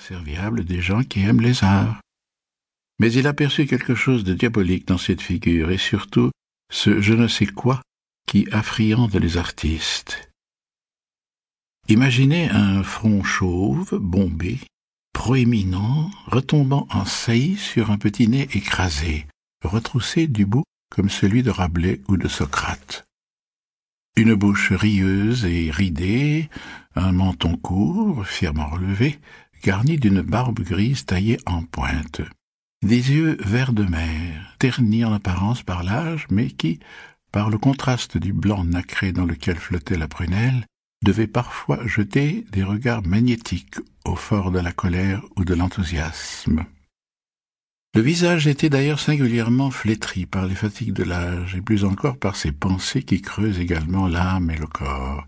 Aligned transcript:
serviable 0.00 0.64
des 0.64 0.82
gens 0.82 1.02
qui 1.02 1.20
aiment 1.20 1.40
les 1.40 1.62
arts. 1.62 2.00
Mais 2.98 3.12
il 3.12 3.26
aperçut 3.26 3.66
quelque 3.66 3.94
chose 3.94 4.24
de 4.24 4.34
diabolique 4.34 4.88
dans 4.88 4.98
cette 4.98 5.20
figure, 5.20 5.70
et 5.70 5.78
surtout 5.78 6.30
ce 6.72 7.00
je 7.00 7.14
ne 7.14 7.28
sais 7.28 7.46
quoi 7.46 7.82
qui 8.26 8.48
affriande 8.50 9.14
les 9.14 9.36
artistes. 9.36 10.28
Imaginez 11.88 12.50
un 12.50 12.82
front 12.82 13.22
chauve, 13.22 13.96
bombé, 14.00 14.58
proéminent, 15.12 16.10
retombant 16.26 16.88
en 16.90 17.04
saillie 17.04 17.56
sur 17.56 17.92
un 17.92 17.98
petit 17.98 18.26
nez 18.26 18.48
écrasé, 18.54 19.26
retroussé 19.62 20.26
du 20.26 20.46
bout 20.46 20.64
comme 20.90 21.10
celui 21.10 21.44
de 21.44 21.50
Rabelais 21.50 22.00
ou 22.08 22.16
de 22.16 22.26
Socrate. 22.26 23.04
Une 24.16 24.34
bouche 24.34 24.72
rieuse 24.72 25.44
et 25.44 25.70
ridée, 25.70 26.48
un 26.96 27.12
menton 27.12 27.56
court, 27.56 28.26
fièrement 28.26 28.70
relevé, 28.70 29.20
garni 29.62 29.98
d'une 29.98 30.22
barbe 30.22 30.60
grise 30.60 31.04
taillée 31.04 31.38
en 31.46 31.62
pointe. 31.62 32.22
Des 32.82 33.12
yeux 33.12 33.36
vert 33.40 33.72
de 33.72 33.84
mer, 33.84 34.54
ternis 34.58 35.04
en 35.04 35.12
apparence 35.12 35.62
par 35.62 35.82
l'âge, 35.82 36.26
mais 36.30 36.50
qui, 36.50 36.78
par 37.32 37.50
le 37.50 37.58
contraste 37.58 38.18
du 38.18 38.32
blanc 38.32 38.64
nacré 38.64 39.12
dans 39.12 39.24
lequel 39.24 39.56
flottait 39.56 39.98
la 39.98 40.08
prunelle, 40.08 40.66
devaient 41.04 41.26
parfois 41.26 41.86
jeter 41.86 42.44
des 42.52 42.62
regards 42.62 43.06
magnétiques 43.06 43.76
au 44.04 44.16
fort 44.16 44.50
de 44.50 44.58
la 44.58 44.72
colère 44.72 45.22
ou 45.36 45.44
de 45.44 45.54
l'enthousiasme. 45.54 46.64
Le 47.94 48.02
visage 48.02 48.46
était 48.46 48.68
d'ailleurs 48.68 49.00
singulièrement 49.00 49.70
flétri 49.70 50.26
par 50.26 50.46
les 50.46 50.54
fatigues 50.54 50.92
de 50.92 51.02
l'âge, 51.02 51.54
et 51.54 51.62
plus 51.62 51.84
encore 51.84 52.18
par 52.18 52.36
ces 52.36 52.52
pensées 52.52 53.02
qui 53.02 53.22
creusent 53.22 53.58
également 53.58 54.06
l'âme 54.06 54.50
et 54.50 54.58
le 54.58 54.66
corps. 54.66 55.26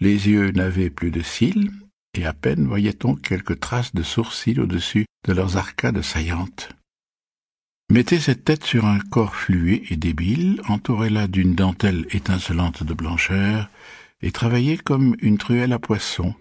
Les 0.00 0.28
yeux 0.28 0.50
n'avaient 0.50 0.90
plus 0.90 1.10
de 1.10 1.20
cils, 1.20 1.70
et 2.14 2.26
à 2.26 2.32
peine 2.32 2.66
voyait-on 2.66 3.14
quelques 3.14 3.60
traces 3.60 3.94
de 3.94 4.02
sourcils 4.02 4.60
au-dessus 4.60 5.06
de 5.26 5.32
leurs 5.32 5.56
arcades 5.56 6.02
saillantes. 6.02 6.70
Mettez 7.90 8.18
cette 8.18 8.44
tête 8.44 8.64
sur 8.64 8.86
un 8.86 8.98
corps 8.98 9.36
fluet 9.36 9.82
et 9.90 9.96
débile, 9.96 10.60
entourez-la 10.68 11.26
d'une 11.26 11.54
dentelle 11.54 12.06
étincelante 12.10 12.82
de 12.82 12.94
blancheur, 12.94 13.68
et 14.22 14.32
travaillez 14.32 14.78
comme 14.78 15.16
une 15.20 15.38
truelle 15.38 15.72
à 15.72 15.78
poisson. 15.78 16.34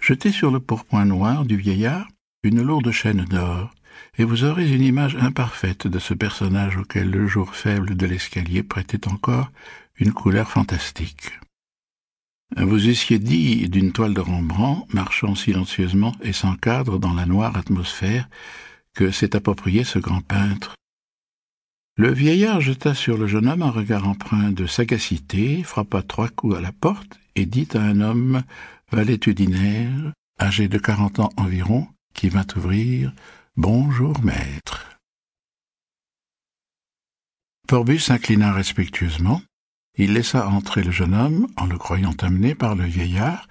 Jetez 0.00 0.30
sur 0.30 0.50
le 0.50 0.60
pourpoint 0.60 1.04
noir 1.04 1.44
du 1.44 1.56
vieillard 1.56 2.08
une 2.44 2.62
lourde 2.62 2.92
chaîne 2.92 3.24
d'or, 3.24 3.72
et 4.16 4.24
vous 4.24 4.44
aurez 4.44 4.72
une 4.72 4.82
image 4.82 5.16
imparfaite 5.16 5.88
de 5.88 5.98
ce 5.98 6.14
personnage 6.14 6.76
auquel 6.76 7.10
le 7.10 7.26
jour 7.26 7.54
faible 7.56 7.96
de 7.96 8.06
l'escalier 8.06 8.62
prêtait 8.62 9.08
encore 9.08 9.50
une 9.98 10.12
couleur 10.12 10.48
fantastique. 10.48 11.32
Vous 12.56 12.88
eussiez 12.88 13.18
dit 13.18 13.68
d'une 13.68 13.92
toile 13.92 14.14
de 14.14 14.20
Rembrandt, 14.20 14.86
marchant 14.92 15.34
silencieusement 15.34 16.14
et 16.22 16.32
sans 16.32 16.56
cadre 16.56 16.98
dans 16.98 17.12
la 17.12 17.26
noire 17.26 17.56
atmosphère, 17.56 18.28
que 18.94 19.10
s'est 19.10 19.36
approprié 19.36 19.84
ce 19.84 19.98
grand 19.98 20.22
peintre. 20.22 20.74
Le 21.96 22.12
vieillard 22.12 22.60
jeta 22.60 22.94
sur 22.94 23.18
le 23.18 23.26
jeune 23.26 23.48
homme 23.48 23.62
un 23.62 23.70
regard 23.70 24.08
empreint 24.08 24.50
de 24.50 24.66
sagacité, 24.66 25.62
frappa 25.62 26.02
trois 26.02 26.28
coups 26.28 26.56
à 26.56 26.60
la 26.60 26.72
porte 26.72 27.18
et 27.34 27.44
dit 27.44 27.68
à 27.74 27.80
un 27.80 28.00
homme 28.00 28.42
valétudinaire, 28.90 30.12
âgé 30.40 30.68
de 30.68 30.78
quarante 30.78 31.18
ans 31.18 31.30
environ, 31.36 31.86
qui 32.14 32.28
vint 32.28 32.46
ouvrir 32.56 33.12
Bonjour, 33.56 34.22
maître. 34.22 34.98
Porbus 37.66 37.98
s'inclina 37.98 38.52
respectueusement. 38.52 39.42
Il 39.98 40.12
laissa 40.12 40.48
entrer 40.48 40.84
le 40.84 40.92
jeune 40.92 41.14
homme, 41.14 41.48
en 41.56 41.66
le 41.66 41.76
croyant 41.76 42.14
amené 42.20 42.54
par 42.54 42.76
le 42.76 42.84
vieillard, 42.84 43.48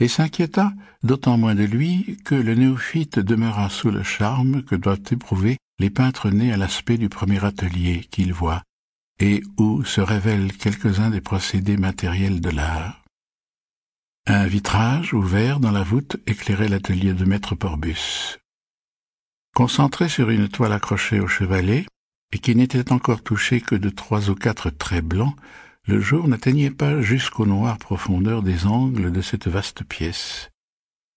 et 0.00 0.08
s'inquiéta 0.08 0.72
d'autant 1.02 1.36
moins 1.36 1.54
de 1.54 1.64
lui 1.64 2.18
que 2.24 2.34
le 2.34 2.54
néophyte 2.54 3.18
demeura 3.18 3.68
sous 3.68 3.90
le 3.90 4.02
charme 4.02 4.62
que 4.62 4.74
doivent 4.74 5.02
éprouver 5.10 5.58
les 5.78 5.90
peintres 5.90 6.30
nés 6.30 6.52
à 6.52 6.56
l'aspect 6.56 6.96
du 6.96 7.10
premier 7.10 7.44
atelier 7.44 8.06
qu'ils 8.10 8.32
voient, 8.32 8.62
et 9.18 9.42
où 9.58 9.84
se 9.84 10.00
révèlent 10.00 10.56
quelques-uns 10.56 11.10
des 11.10 11.20
procédés 11.20 11.76
matériels 11.76 12.40
de 12.40 12.50
l'art. 12.50 13.02
Un 14.26 14.46
vitrage 14.46 15.12
ouvert 15.12 15.60
dans 15.60 15.70
la 15.70 15.82
voûte 15.82 16.16
éclairait 16.26 16.68
l'atelier 16.68 17.12
de 17.12 17.24
maître 17.24 17.54
Porbus. 17.54 18.38
Concentré 19.54 20.08
sur 20.08 20.30
une 20.30 20.48
toile 20.48 20.72
accrochée 20.72 21.20
au 21.20 21.26
chevalet, 21.26 21.84
et 22.32 22.38
qui 22.38 22.54
n'était 22.54 22.92
encore 22.92 23.22
touchée 23.22 23.60
que 23.60 23.74
de 23.74 23.90
trois 23.90 24.30
ou 24.30 24.34
quatre 24.34 24.70
traits 24.70 25.04
blancs, 25.04 25.34
le 25.86 26.00
jour 26.00 26.28
n'atteignait 26.28 26.70
pas 26.70 27.00
jusqu'aux 27.02 27.46
noires 27.46 27.78
profondeurs 27.78 28.42
des 28.42 28.66
angles 28.66 29.10
de 29.12 29.22
cette 29.22 29.48
vaste 29.48 29.84
pièce. 29.84 30.50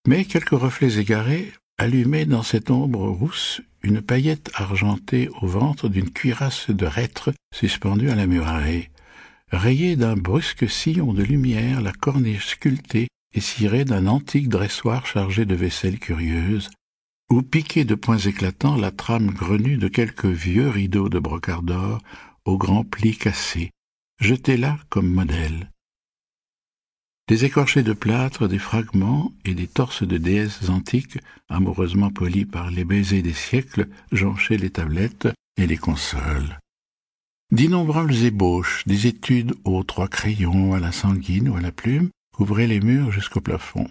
Mais 0.07 0.25
quelques 0.25 0.49
reflets 0.49 0.99
égarés 0.99 1.51
allumaient 1.77 2.25
dans 2.25 2.43
cette 2.43 2.71
ombre 2.71 3.07
rousse 3.07 3.61
une 3.83 4.01
paillette 4.01 4.51
argentée 4.53 5.29
au 5.41 5.47
ventre 5.47 5.89
d'une 5.89 6.09
cuirasse 6.09 6.69
de 6.69 6.85
reître 6.85 7.31
suspendue 7.53 8.09
à 8.09 8.15
la 8.15 8.27
muraille. 8.27 8.89
Rayée 9.51 9.95
d'un 9.95 10.15
brusque 10.15 10.69
sillon 10.69 11.13
de 11.13 11.23
lumière, 11.23 11.81
la 11.81 11.91
corniche 11.91 12.47
sculptée 12.47 13.07
et 13.33 13.41
cirée 13.41 13.85
d'un 13.85 14.07
antique 14.07 14.49
dressoir 14.49 15.05
chargé 15.05 15.45
de 15.45 15.55
vaisselle 15.55 15.99
curieuse, 15.99 16.69
ou 17.29 17.41
piquée 17.41 17.85
de 17.85 17.95
points 17.95 18.17
éclatants 18.17 18.75
la 18.75 18.91
trame 18.91 19.31
grenue 19.31 19.77
de 19.77 19.87
quelques 19.87 20.25
vieux 20.25 20.69
rideaux 20.69 21.09
de 21.09 21.19
brocart 21.19 21.63
d'or 21.63 21.99
aux 22.45 22.57
grands 22.57 22.83
plis 22.83 23.17
cassés, 23.17 23.71
jetés 24.19 24.57
là 24.57 24.77
comme 24.89 25.09
modèle. 25.09 25.69
Des 27.29 27.45
écorchés 27.45 27.83
de 27.83 27.93
plâtre, 27.93 28.47
des 28.47 28.59
fragments 28.59 29.31
et 29.45 29.53
des 29.53 29.67
torses 29.67 30.03
de 30.03 30.17
déesses 30.17 30.69
antiques, 30.69 31.19
amoureusement 31.47 32.09
polis 32.09 32.45
par 32.45 32.69
les 32.69 32.83
baisers 32.83 33.21
des 33.21 33.33
siècles, 33.33 33.87
jonchaient 34.11 34.57
les 34.57 34.71
tablettes 34.71 35.29
et 35.57 35.65
les 35.65 35.77
consoles. 35.77 36.59
D'innombrables 37.51 38.15
ébauches, 38.15 38.83
des 38.87 39.07
études 39.07 39.55
aux 39.63 39.83
trois 39.83 40.07
crayons, 40.07 40.73
à 40.73 40.79
la 40.79 40.91
sanguine 40.91 41.49
ou 41.49 41.55
à 41.55 41.61
la 41.61 41.71
plume, 41.71 42.09
couvraient 42.35 42.67
les 42.67 42.81
murs 42.81 43.11
jusqu'au 43.11 43.41
plafond. 43.41 43.87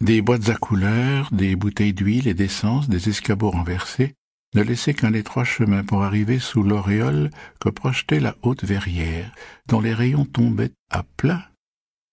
Des 0.00 0.20
boîtes 0.20 0.48
à 0.48 0.54
couleurs, 0.54 1.28
des 1.32 1.56
bouteilles 1.56 1.94
d'huile 1.94 2.28
et 2.28 2.34
d'essence, 2.34 2.88
des 2.88 3.08
escabeaux 3.08 3.50
renversés, 3.50 4.14
ne 4.54 4.62
laissaient 4.62 4.94
qu'un 4.94 5.12
étroit 5.12 5.44
chemin 5.44 5.84
pour 5.84 6.02
arriver 6.02 6.38
sous 6.38 6.62
l'auréole 6.62 7.30
que 7.60 7.68
projetait 7.68 8.20
la 8.20 8.36
haute 8.42 8.64
verrière, 8.64 9.32
dont 9.66 9.80
les 9.80 9.94
rayons 9.94 10.24
tombaient 10.24 10.72
à 10.90 11.02
plat 11.16 11.48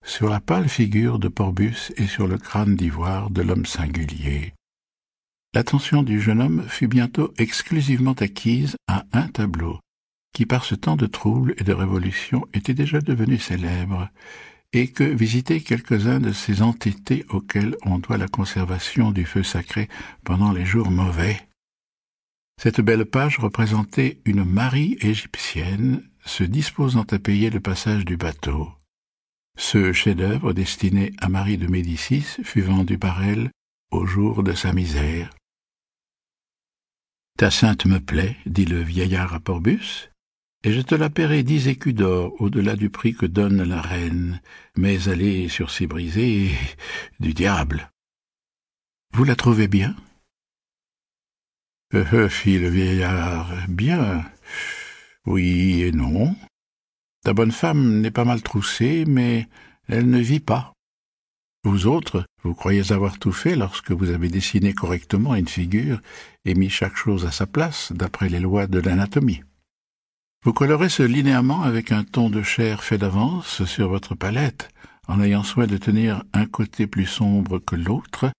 sur 0.05 0.29
la 0.29 0.39
pâle 0.39 0.69
figure 0.69 1.19
de 1.19 1.27
Porbus 1.27 1.91
et 1.97 2.07
sur 2.07 2.27
le 2.27 2.37
crâne 2.37 2.75
d'ivoire 2.75 3.29
de 3.29 3.41
l'homme 3.41 3.65
singulier. 3.65 4.53
L'attention 5.53 6.03
du 6.03 6.21
jeune 6.21 6.41
homme 6.41 6.65
fut 6.67 6.87
bientôt 6.87 7.33
exclusivement 7.37 8.13
acquise 8.13 8.75
à 8.87 9.05
un 9.13 9.27
tableau, 9.27 9.79
qui 10.33 10.45
par 10.45 10.63
ce 10.63 10.75
temps 10.75 10.95
de 10.95 11.07
troubles 11.07 11.55
et 11.57 11.63
de 11.63 11.73
révolution 11.73 12.47
était 12.53 12.73
déjà 12.73 13.01
devenu 13.01 13.37
célèbre, 13.37 14.09
et 14.73 14.87
que 14.87 15.03
visiter 15.03 15.61
quelques-uns 15.61 16.19
de 16.19 16.31
ces 16.31 16.61
entêtés 16.61 17.25
auxquels 17.29 17.75
on 17.83 17.97
doit 17.97 18.17
la 18.17 18.27
conservation 18.27 19.11
du 19.11 19.25
feu 19.25 19.41
sacré 19.41 19.89
pendant 20.23 20.51
les 20.51 20.65
jours 20.65 20.91
mauvais. 20.91 21.48
Cette 22.61 22.81
belle 22.81 23.05
page 23.05 23.39
représentait 23.39 24.19
une 24.25 24.43
Marie 24.43 24.97
égyptienne 24.99 26.03
se 26.25 26.43
disposant 26.43 27.05
à 27.09 27.17
payer 27.17 27.49
le 27.49 27.61
passage 27.61 28.03
du 28.03 28.17
bateau. 28.17 28.69
Ce 29.57 29.93
chef-d'œuvre 29.93 30.51
destiné 30.51 31.13
à 31.21 31.29
Marie 31.29 31.57
de 31.57 31.67
Médicis 31.67 32.25
fut 32.43 32.59
vendu 32.59 32.97
par 32.97 33.23
elle 33.23 33.49
au 33.91 34.05
jour 34.05 34.43
de 34.43 34.51
sa 34.51 34.73
misère. 34.73 35.29
Ta 37.37 37.49
sainte 37.49 37.85
me 37.85 38.01
plaît, 38.01 38.35
dit 38.45 38.65
le 38.65 38.81
vieillard 38.81 39.33
à 39.33 39.39
Porbus, 39.39 40.09
et 40.65 40.73
je 40.73 40.81
te 40.81 40.95
la 40.95 41.09
paierai 41.09 41.43
dix 41.43 41.69
écus 41.69 41.95
d'or 41.95 42.33
au-delà 42.41 42.75
du 42.75 42.89
prix 42.89 43.15
que 43.15 43.25
donne 43.25 43.63
la 43.63 43.81
reine, 43.81 44.41
mais 44.75 45.01
elle 45.03 45.49
sur 45.49 45.71
ses 45.71 45.87
brisées 45.87 46.51
du 47.21 47.33
diable. 47.33 47.89
Vous 49.13 49.23
la 49.23 49.37
trouvez 49.37 49.69
bien? 49.69 49.95
Fit 52.29 52.59
le 52.59 52.69
vieillard. 52.69 53.51
Bien. 53.67 54.25
Oui 55.25 55.81
et 55.83 55.91
non. 55.91 56.35
Ta 57.23 57.33
bonne 57.33 57.51
femme 57.51 58.01
n'est 58.01 58.11
pas 58.11 58.25
mal 58.25 58.41
troussée, 58.41 59.05
mais 59.07 59.47
elle 59.87 60.09
ne 60.09 60.19
vit 60.19 60.39
pas. 60.39 60.73
Vous 61.63 61.87
autres, 61.87 62.23
vous 62.43 62.53
croyez 62.53 62.91
avoir 62.91 63.19
tout 63.19 63.33
fait 63.33 63.55
lorsque 63.55 63.91
vous 63.91 64.11
avez 64.11 64.29
dessiné 64.29 64.73
correctement 64.73 65.35
une 65.35 65.47
figure 65.47 65.99
et 66.45 66.55
mis 66.55 66.69
chaque 66.69 66.95
chose 66.95 67.25
à 67.25 67.31
sa 67.31 67.45
place 67.45 67.91
d'après 67.91 68.29
les 68.29 68.39
lois 68.39 68.67
de 68.67 68.79
l'anatomie. 68.79 69.41
Vous 70.45 70.53
colorez 70.53 70.87
ce 70.87 71.03
linéament 71.03 71.63
avec 71.63 71.91
un 71.91 72.05
ton 72.05 72.29
de 72.29 72.43
chair 72.43 72.81
fait 72.81 72.97
d'avance 72.97 73.65
sur 73.65 73.89
votre 73.89 74.15
palette, 74.15 74.69
en 75.09 75.21
ayant 75.21 75.43
soin 75.43 75.67
de 75.67 75.75
tenir 75.75 76.23
un 76.31 76.45
côté 76.45 76.87
plus 76.87 77.07
sombre 77.07 77.59
que 77.59 77.75
l'autre, 77.75 78.31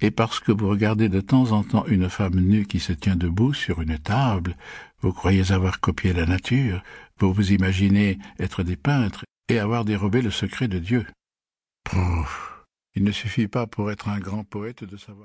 et 0.00 0.10
parce 0.10 0.40
que 0.40 0.52
vous 0.52 0.68
regardez 0.68 1.08
de 1.08 1.20
temps 1.20 1.52
en 1.52 1.62
temps 1.62 1.86
une 1.86 2.10
femme 2.10 2.38
nue 2.40 2.66
qui 2.66 2.80
se 2.80 2.92
tient 2.92 3.16
debout 3.16 3.54
sur 3.54 3.80
une 3.80 3.98
table, 3.98 4.56
vous 5.00 5.12
croyez 5.12 5.52
avoir 5.52 5.80
copié 5.80 6.12
la 6.12 6.26
nature, 6.26 6.82
vous 7.18 7.32
vous 7.32 7.52
imaginez 7.52 8.18
être 8.38 8.62
des 8.62 8.76
peintres 8.76 9.24
et 9.48 9.58
avoir 9.58 9.84
dérobé 9.84 10.22
le 10.22 10.30
secret 10.30 10.68
de 10.68 10.78
Dieu. 10.78 11.06
Pouf. 11.84 12.64
Il 12.94 13.04
ne 13.04 13.12
suffit 13.12 13.48
pas 13.48 13.66
pour 13.66 13.90
être 13.90 14.08
un 14.08 14.18
grand 14.18 14.44
poète 14.44 14.84
de 14.84 14.96
savoir. 14.96 15.24